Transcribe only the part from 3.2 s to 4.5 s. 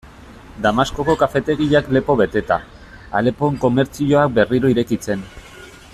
Alepon komertzioak